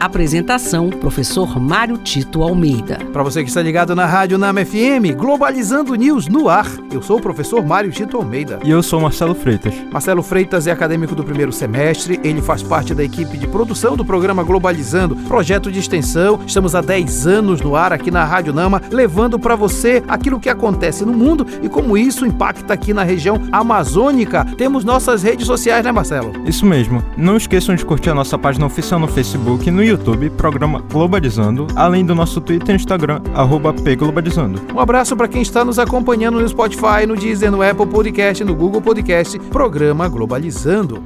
Apresentação: 0.00 0.88
Professor 0.88 1.60
Mário 1.60 1.98
Tito 1.98 2.42
Almeida. 2.42 2.98
Para 3.12 3.22
você 3.22 3.42
que 3.42 3.50
está 3.50 3.60
ligado 3.60 3.94
na 3.94 4.06
Rádio 4.06 4.38
Nama 4.38 4.64
FM, 4.64 5.14
Globalizando 5.14 5.94
News 5.94 6.26
no 6.26 6.48
ar. 6.48 6.66
Eu 6.90 7.02
sou 7.02 7.18
o 7.18 7.20
professor 7.20 7.62
Mário 7.66 7.90
Tito 7.90 8.16
Almeida. 8.16 8.58
E 8.64 8.70
eu 8.70 8.82
sou 8.82 8.98
Marcelo 8.98 9.34
Freitas. 9.34 9.74
Marcelo 9.92 10.22
Freitas 10.22 10.66
é 10.66 10.70
acadêmico 10.70 11.14
do 11.14 11.22
primeiro 11.22 11.52
semestre, 11.52 12.18
ele 12.24 12.40
faz 12.40 12.62
parte 12.62 12.94
da 12.94 13.04
equipe 13.04 13.36
de 13.36 13.46
produção 13.46 13.94
do 13.94 14.02
programa 14.02 14.42
Globalizando, 14.42 15.14
projeto 15.16 15.70
de 15.70 15.78
extensão. 15.78 16.40
Estamos 16.46 16.74
há 16.74 16.80
10 16.80 17.26
anos 17.26 17.60
no 17.60 17.76
ar 17.76 17.92
aqui 17.92 18.10
na 18.10 18.24
Rádio 18.24 18.54
Nama, 18.54 18.80
levando 18.90 19.38
para 19.38 19.54
você 19.54 20.02
aquilo 20.08 20.40
que 20.40 20.48
acontece 20.48 21.04
no 21.04 21.12
mundo 21.12 21.46
e 21.62 21.68
como 21.68 21.98
isso 21.98 22.24
impacta 22.24 22.72
aqui 22.72 22.94
na 22.94 23.02
região 23.02 23.38
amazônica. 23.52 24.46
Temos 24.56 24.82
nossas 24.82 25.22
redes 25.22 25.46
sociais, 25.46 25.84
né, 25.84 25.92
Marcelo? 25.92 26.32
Isso 26.46 26.64
mesmo. 26.64 27.04
Não 27.18 27.36
esqueçam 27.36 27.74
de 27.74 27.84
curtir 27.84 28.08
a 28.08 28.14
nossa 28.14 28.38
página 28.38 28.64
oficial 28.64 28.98
no 28.98 29.06
Facebook 29.06 29.68
e 29.68 29.70
no 29.70 29.89
YouTube, 29.90 30.30
programa 30.30 30.80
Globalizando, 30.88 31.66
além 31.74 32.04
do 32.04 32.14
nosso 32.14 32.40
Twitter 32.40 32.74
e 32.74 32.76
Instagram, 32.76 33.20
arroba 33.34 33.72
pglobalizando. 33.72 34.60
Um 34.72 34.78
abraço 34.78 35.16
para 35.16 35.26
quem 35.26 35.42
está 35.42 35.64
nos 35.64 35.78
acompanhando 35.78 36.40
no 36.40 36.48
Spotify, 36.48 37.06
no 37.06 37.16
Deezer, 37.16 37.50
no 37.50 37.60
Apple 37.62 37.86
Podcast, 37.86 38.44
no 38.44 38.54
Google 38.54 38.80
Podcast, 38.80 39.38
programa 39.50 40.08
Globalizando. 40.08 41.02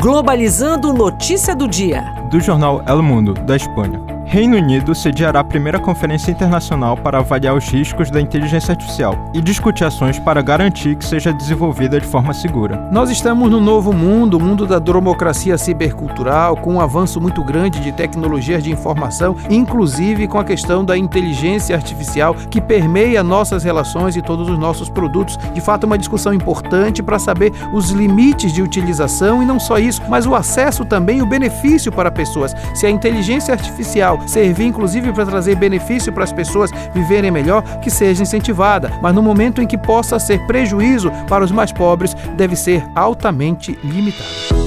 Globalizando 0.00 0.92
notícia 0.92 1.54
do 1.54 1.68
dia. 1.68 2.02
Do 2.30 2.40
jornal 2.40 2.82
El 2.88 3.02
Mundo, 3.02 3.34
da 3.34 3.54
Espanha. 3.54 4.19
Reino 4.30 4.56
Unido 4.56 4.94
sediará 4.94 5.40
a 5.40 5.44
primeira 5.44 5.80
conferência 5.80 6.30
internacional 6.30 6.96
para 6.96 7.18
avaliar 7.18 7.52
os 7.52 7.68
riscos 7.68 8.12
da 8.12 8.20
inteligência 8.20 8.70
artificial 8.70 9.18
e 9.34 9.40
discutir 9.40 9.82
ações 9.84 10.20
para 10.20 10.40
garantir 10.40 10.94
que 10.94 11.04
seja 11.04 11.32
desenvolvida 11.32 11.98
de 11.98 12.06
forma 12.06 12.32
segura. 12.32 12.76
Nós 12.92 13.10
estamos 13.10 13.50
no 13.50 13.60
novo 13.60 13.92
mundo, 13.92 14.36
o 14.36 14.40
mundo 14.40 14.68
da 14.68 14.78
democracia 14.78 15.58
cibercultural, 15.58 16.56
com 16.56 16.74
um 16.74 16.80
avanço 16.80 17.20
muito 17.20 17.42
grande 17.42 17.80
de 17.80 17.90
tecnologias 17.90 18.62
de 18.62 18.70
informação, 18.70 19.34
inclusive 19.50 20.28
com 20.28 20.38
a 20.38 20.44
questão 20.44 20.84
da 20.84 20.96
inteligência 20.96 21.74
artificial 21.74 22.32
que 22.32 22.60
permeia 22.60 23.24
nossas 23.24 23.64
relações 23.64 24.14
e 24.14 24.22
todos 24.22 24.48
os 24.48 24.56
nossos 24.56 24.88
produtos. 24.88 25.36
De 25.52 25.60
fato, 25.60 25.82
é 25.82 25.86
uma 25.88 25.98
discussão 25.98 26.32
importante 26.32 27.02
para 27.02 27.18
saber 27.18 27.52
os 27.72 27.90
limites 27.90 28.52
de 28.52 28.62
utilização 28.62 29.42
e 29.42 29.44
não 29.44 29.58
só 29.58 29.76
isso, 29.80 30.00
mas 30.08 30.24
o 30.24 30.36
acesso 30.36 30.84
também 30.84 31.18
e 31.18 31.22
o 31.22 31.26
benefício 31.26 31.90
para 31.90 32.12
pessoas. 32.12 32.54
Se 32.76 32.86
a 32.86 32.90
inteligência 32.90 33.52
artificial 33.52 34.19
servir 34.26 34.66
inclusive 34.66 35.12
para 35.12 35.26
trazer 35.26 35.56
benefício 35.56 36.12
para 36.12 36.24
as 36.24 36.32
pessoas 36.32 36.70
viverem 36.94 37.30
melhor, 37.30 37.62
que 37.80 37.90
seja 37.90 38.22
incentivada, 38.22 38.92
mas 39.02 39.14
no 39.14 39.22
momento 39.22 39.60
em 39.60 39.66
que 39.66 39.78
possa 39.78 40.18
ser 40.18 40.46
prejuízo 40.46 41.10
para 41.28 41.44
os 41.44 41.50
mais 41.50 41.72
pobres, 41.72 42.14
deve 42.36 42.56
ser 42.56 42.84
altamente 42.94 43.78
limitada. 43.82 44.60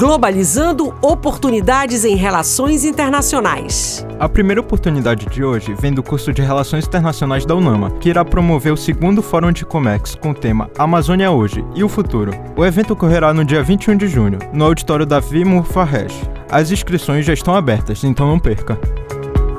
Globalizando 0.00 0.94
oportunidades 1.02 2.06
em 2.06 2.16
relações 2.16 2.86
internacionais. 2.86 4.06
A 4.18 4.26
primeira 4.30 4.58
oportunidade 4.58 5.26
de 5.26 5.44
hoje 5.44 5.74
vem 5.74 5.92
do 5.92 6.02
curso 6.02 6.32
de 6.32 6.40
Relações 6.40 6.86
Internacionais 6.86 7.44
da 7.44 7.54
UNAMA, 7.54 7.90
que 8.00 8.08
irá 8.08 8.24
promover 8.24 8.72
o 8.72 8.78
segundo 8.78 9.20
Fórum 9.20 9.52
de 9.52 9.66
Comex 9.66 10.14
com 10.14 10.30
o 10.30 10.34
tema 10.34 10.70
Amazônia 10.78 11.30
Hoje 11.30 11.62
e 11.74 11.84
o 11.84 11.88
Futuro. 11.88 12.32
O 12.56 12.64
evento 12.64 12.94
ocorrerá 12.94 13.34
no 13.34 13.44
dia 13.44 13.62
21 13.62 13.98
de 13.98 14.08
junho, 14.08 14.38
no 14.54 14.64
auditório 14.64 15.04
Davi 15.04 15.44
Murfarresh. 15.44 16.39
As 16.52 16.72
inscrições 16.72 17.24
já 17.24 17.32
estão 17.32 17.54
abertas, 17.54 18.02
então 18.02 18.26
não 18.26 18.38
perca. 18.38 18.76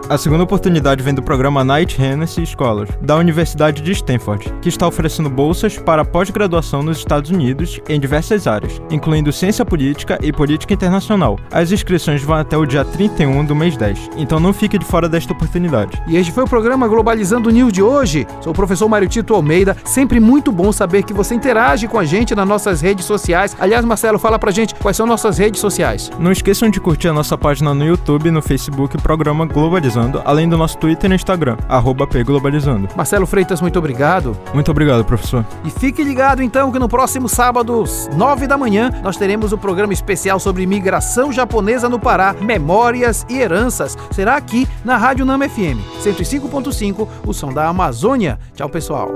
A 0.10 0.18
segunda 0.18 0.44
oportunidade 0.44 1.02
vem 1.02 1.14
do 1.14 1.24
programa 1.24 1.64
Night 1.64 2.02
Hennessy 2.02 2.46
Scholars, 2.46 2.90
da 3.02 3.16
Universidade 3.16 3.82
de 3.82 3.92
Stanford, 3.94 4.54
que 4.62 4.68
está 4.68 4.86
oferecendo 4.86 5.30
bolsas 5.30 5.78
para 5.78 6.04
pós-graduação 6.04 6.84
nos 6.84 6.98
Estados 6.98 7.32
Unidos 7.32 7.80
em 7.88 8.00
diversas 8.00 8.46
áreas, 8.46 8.82
incluindo 8.90 9.32
ciência 9.32 9.64
política 9.64 10.20
e 10.22 10.34
política 10.34 10.74
internacional. 10.74 11.40
As 11.50 11.72
inscrições 11.72 12.22
vão 12.24 12.36
até 12.36 12.58
o 12.58 12.66
dia 12.66 12.84
31 12.84 13.46
do 13.46 13.56
mês 13.56 13.78
10, 13.78 14.10
então 14.18 14.40
não 14.40 14.52
fique 14.52 14.78
de 14.78 14.84
fora 14.84 15.08
desta 15.08 15.32
oportunidade. 15.32 16.02
E 16.08 16.18
este 16.18 16.32
foi 16.32 16.44
o 16.44 16.48
programa 16.48 16.90
Globalizando 16.90 17.50
News 17.50 17.72
de 17.72 17.82
hoje. 17.82 18.28
Sou 18.42 18.52
o 18.52 18.56
professor 18.56 18.90
Mário 18.90 19.08
Tito 19.08 19.34
Almeida. 19.34 19.78
Sempre 19.86 20.20
muito 20.20 20.52
bom 20.52 20.74
saber 20.74 21.04
que 21.04 21.14
você 21.14 21.36
interage 21.36 21.88
com 21.88 21.98
a 21.98 22.04
gente 22.04 22.36
nas 22.36 22.48
nossas 22.48 22.82
redes 22.82 23.06
sociais. 23.06 23.56
Aliás, 23.58 23.86
Marcelo, 23.86 24.20
fala 24.20 24.38
pra 24.38 24.52
gente 24.52 24.76
quais 24.76 24.98
são 24.98 25.06
nossas 25.06 25.38
redes 25.38 25.62
sociais. 25.62 26.12
Não 26.20 26.32
esqueçam 26.32 26.70
de 26.70 26.82
curtir 26.82 27.08
a 27.08 27.14
nossa 27.14 27.38
página 27.38 27.74
no 27.74 27.86
YouTube 27.86 28.28
e 28.28 28.32
no 28.32 28.42
Facebook, 28.42 28.98
programa 29.02 29.46
Globalizando 29.46 30.01
além 30.26 30.48
do 30.48 30.58
nosso 30.58 30.78
Twitter 30.78 31.12
e 31.12 31.16
Instagram, 31.16 31.58
arroba 31.68 32.08
pglobalizando. 32.08 32.88
Marcelo 32.96 33.26
Freitas, 33.26 33.62
muito 33.62 33.78
obrigado. 33.78 34.38
Muito 34.54 34.72
obrigado, 34.72 35.04
professor. 35.04 35.46
E 35.64 35.70
fique 35.70 36.04
ligado 36.04 36.42
então 36.42 36.72
que 36.72 36.80
no 36.80 36.88
próximo 36.88 37.28
sábado, 37.28 37.84
9 38.16 38.48
da 38.48 38.58
manhã, 38.58 38.92
nós 39.04 39.18
teremos 39.18 39.52
o 39.52 39.56
um 39.56 39.60
programa 39.60 39.94
especial 39.94 40.40
sobre 40.40 40.64
imigração 40.64 41.32
japonesa 41.32 41.88
no 41.90 42.00
Pará, 42.00 42.36
memórias 42.42 43.26
e 43.30 43.38
heranças. 43.38 43.98
Será 44.12 44.36
aqui 44.36 44.68
na 44.84 44.98
Rádio 44.98 45.26
Nama 45.26 45.48
FM, 45.48 45.80
105.5, 46.04 47.08
o 47.26 47.34
som 47.34 47.54
da 47.54 47.68
Amazônia. 47.68 48.40
Tchau, 48.56 48.70
pessoal. 48.70 49.10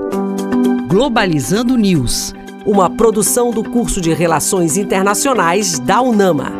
Globalizando 0.88 1.76
News, 1.76 2.34
uma 2.64 2.88
produção 2.88 3.50
do 3.50 3.62
curso 3.62 4.00
de 4.00 4.12
Relações 4.12 4.76
Internacionais 4.76 5.78
da 5.78 6.00
UNAMA. 6.00 6.52